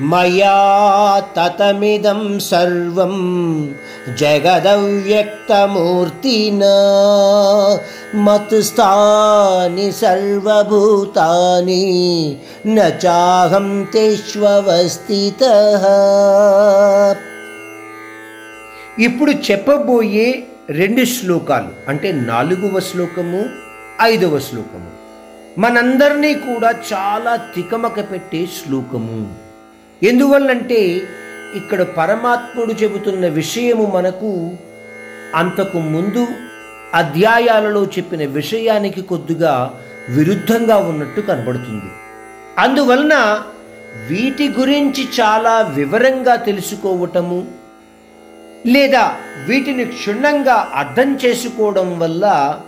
మయా 0.00 1.22
తతమిదం 1.36 2.38
సర్వం 2.38 3.14
జగదవ్యక్తమూర్తినా 4.20 6.74
మత్స్థాని 8.14 9.92
సర్వభూతాని 9.92 12.36
నాహం 12.66 13.88
తేష్వస్థిత 13.94 15.42
ఇప్పుడు 18.98 19.30
చెప్పబోయే 19.30 20.46
రెండు 20.70 21.04
శ్లోకాలు 21.04 21.68
అంటే 21.88 22.12
నాలుగవ 22.12 22.80
శ్లోకము 22.80 23.46
ఐదవ 24.02 24.38
శ్లోకము. 24.38 24.90
మనందరినీ 25.60 26.34
కూడా 26.34 26.70
చాలా 26.70 27.36
తికమక 27.36 28.12
పెట్టే 28.12 28.46
శ్లోకము. 28.46 29.45
ఎందువల్లంటే 30.02 31.02
ఇక్కడ 31.56 31.82
పరమాత్ముడు 31.82 32.72
చెబుతున్న 32.72 33.28
విషయము 33.28 33.86
మనకు 33.86 34.56
అంతకు 35.34 35.78
ముందు 35.78 36.26
అధ్యాయాలలో 36.94 37.84
చెప్పిన 37.84 38.24
విషయానికి 38.24 39.00
కొద్దిగా 39.00 39.78
విరుద్ధంగా 40.08 40.76
ఉన్నట్టు 40.76 41.20
కనబడుతుంది. 41.20 41.90
అందువలన 42.58 43.42
వీటి 44.10 44.48
గురించి 44.48 45.08
చాలా 45.20 45.60
వివరంగా 45.60 46.36
తెలుసుకోవటము 46.36 47.48
లేదా 48.66 49.16
వీటిని 49.48 49.84
క్షుణ్ణంగా 49.84 50.72
అర్థం 50.74 51.18
చేసుకోవడం 51.26 51.98
వల్ల 51.98 52.58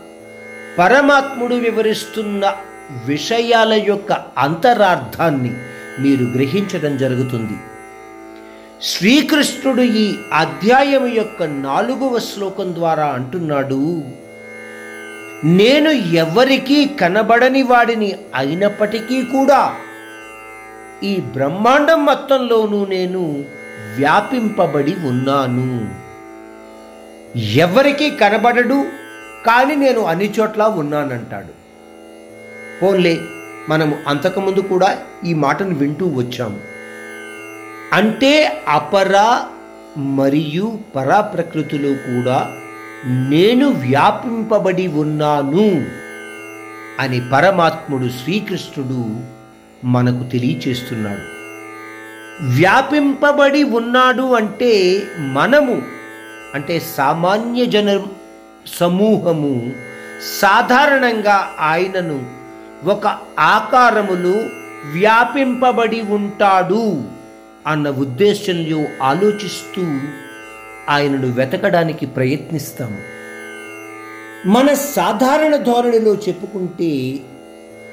పరమాత్ముడు 0.78 1.54
వివరిస్తున్న 1.54 2.54
విషయాల 3.06 3.72
యొక్క 3.86 4.12
అంతరార్థాన్ని 4.38 5.52
మీరు 5.98 6.24
గ్రహించడం 6.24 6.96
జరుగుతుంది. 6.96 7.56
శ్రీకృష్ణుడు 8.82 9.82
ఈ 9.82 10.14
అధ్యాయం 10.32 11.14
యొక్క 11.14 11.42
నాలుగవ 11.42 12.18
శ్లోకం 12.18 12.74
ద్వారా 12.74 13.06
అంటున్నాడు 13.06 14.02
నేను 15.44 15.90
ఎవరికీ 15.90 16.84
కనబడని 16.84 17.62
వాడిని 17.62 18.14
అయినప్పటికీ 18.34 19.22
కూడా 19.22 19.74
ఈ 21.02 21.16
బ్రహ్మాండం 21.16 22.06
మొత్తంలోనూ 22.06 22.84
నేను 22.84 23.44
వ్యాపింపబడి 23.98 24.94
ఉన్నాను. 25.04 25.68
ఎవరికీ 27.36 28.10
కనబడడు 28.10 28.78
కానీ 29.46 29.74
నేను 29.74 30.00
అన్ని 30.00 30.34
చోట్ల 30.40 30.62
ఉన్నానంటాడు. 30.62 31.52
పోన్లే 32.82 33.18
మనము 33.68 33.98
అంతకుముందు 34.08 34.60
కూడా 34.60 34.98
ఈ 35.24 35.34
మాటను 35.34 35.74
వింటూ 35.74 36.06
వచ్చాము. 36.08 36.60
అంటే 37.92 38.62
అపర 38.68 39.40
మరియు 39.96 40.78
పరా 40.96 41.20
ప్రకృతిలో 41.20 41.88
కూడా 41.88 42.56
నేను 43.06 43.68
వ్యాపింపబడి 43.68 44.86
ఉన్నాను 44.86 45.86
అని 47.00 47.22
పరమాత్ముడు 47.32 48.08
శ్రీకృష్ణుడు 48.08 49.20
మనకు 49.86 50.30
తెలియచేస్తున్నాడు. 50.30 51.38
వ్యాపింపబడి 52.56 53.62
ఉన్నాడు 53.62 54.22
అంటే 54.22 55.02
మనము 55.18 55.82
అంటే 56.54 56.80
సామాన్య 56.80 57.66
జన 57.66 58.02
సమూహము 58.66 59.72
సాధారణంగా 60.40 61.50
ఆయనను 61.60 62.37
ఒక 62.84 63.06
ఆకారములో 63.38 64.34
వ్యాపింపబడి 64.92 66.00
ఉంటాడు 66.00 67.02
అన్న 67.66 67.90
ఉద్దేశంలో 67.90 68.84
ఆలోచిస్తూ 69.02 70.00
ఆయనను 70.88 71.32
వెతకడానికి 71.32 72.06
ప్రయత్నిస్తాము 72.06 72.98
మన 74.46 74.74
సాధారణ 74.74 75.56
ధోరణిలో 75.56 76.14
చెప్పుకుంటే 76.14 77.20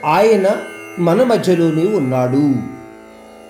ఆయన 0.06 0.58
మన 1.00 1.24
మధ్యలోనే 1.24 1.96
ఉన్నాడు. 1.98 2.56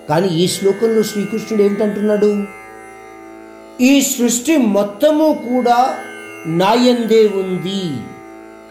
కానీ 0.08 0.28
ఈ 0.28 0.48
శ్లోకంలో 0.48 1.02
శ్రీకృష్ణుడు 1.02 1.62
ఏమిటంటున్నాడు? 1.62 2.46
ఈ 3.80 4.02
సృష్టి 4.02 4.56
మొత్తము 4.56 5.44
కూడా 5.48 5.98
నాయందే 6.46 7.26
ఉంది. 7.26 8.04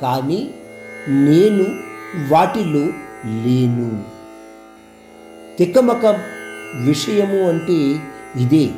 కానీ 0.01 0.49
నేను 1.07 1.94
వాటిలో 2.31 2.85
లేను. 3.25 4.03
తిక్కమక 5.57 6.05
విషయము 6.81 7.49
అంటే 7.49 7.99
ఇదే. 8.41 8.69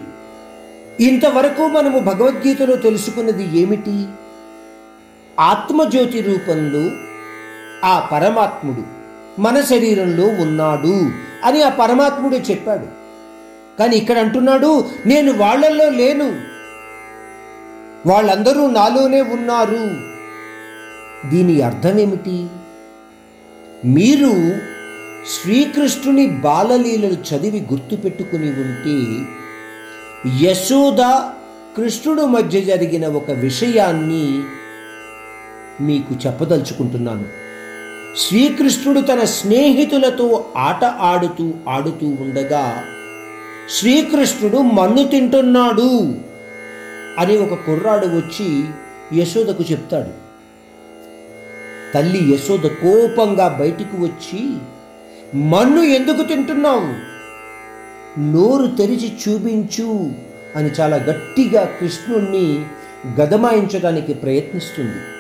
ఇంతవరకు 1.03 1.67
మనము 1.67 1.99
భగవద్గీతలో 1.99 2.75
తెలుసుకున్నది 2.75 3.59
ఏమిటి? 3.59 4.05
ఆత్మజ్యోతి 5.39 6.21
రూపంలో 6.21 6.91
ఆ 7.85 8.09
పరమాత్ముడు 8.11 8.83
మన 9.41 9.61
శరీరంలో 9.61 10.27
ఉన్నాడు 10.27 11.09
అని 11.45 11.61
ఆ 11.61 11.69
పరమాత్ముడే 11.69 12.37
చెప్పాడు. 12.37 12.85
కానీ 13.79 13.95
ఇక్కడ 13.95 14.17
అంటున్నాడు 14.17 14.85
నేను 15.05 15.33
వాళ్ళల్లో 15.33 15.89
లేను. 15.89 16.41
వాళ్ళందరూ 18.05 18.69
నాలోనే 18.69 19.21
ఉన్నారు. 19.21 20.07
దీని 21.29 21.61
అర్థం 21.61 21.99
ఏమిటి? 21.99 22.47
మీరు 23.95 24.33
శ్రీకృష్ణుని 25.33 26.27
బాలలీలలు 26.27 27.17
చదివి 27.27 27.59
గుర్తుపెట్టుకుని 27.59 28.49
ఉంటే 28.61 28.97
యశోద 30.45 31.01
కృష్ణుడు 31.77 32.21
మధ్య 32.25 32.61
జరిగిన 32.61 33.07
ఒక 33.07 33.31
విషయాన్ని 33.31 34.25
మీకు 35.83 36.13
చెప్పదలుచుకుంటున్నాను. 36.27 37.25
శ్రీకృష్ణుడు 38.17 38.99
తన 38.99 39.23
స్నేహితులతో 39.23 40.45
ఆట 40.57 40.85
ఆడుతూ 40.85 41.53
ఆడుతూ 41.69 42.07
ఉండగా 42.07 42.83
శ్రీకృష్ణుడు 43.69 44.57
మన్ను 44.57 45.03
తింటున్నాడు 45.07 45.91
అని 47.19 47.37
ఒక 47.37 47.53
కుర్రాడు 47.53 48.07
వచ్చి 48.07 48.47
యశోదకు 49.19 49.63
చెప్తాడు. 49.71 50.26
తల్లి 51.93 52.33
యశోద 52.33 52.65
కోపంగా 52.65 53.47
బయటికి 53.47 53.95
వచ్చి 53.95 54.57
మన్ను 55.37 55.81
ఎందుకు 55.81 56.23
తింటున్నావు? 56.23 57.17
నోరు 58.21 58.67
తెరిచి 58.67 59.17
చూపించు 59.23 60.11
అని 60.55 60.69
చాలా 60.69 60.97
గట్టిగా 60.97 61.63
కృష్ణుణ్ణి 61.63 62.65
గదమాయించడానికి 63.21 64.13
ప్రయత్నిస్తుంది. 64.13 65.16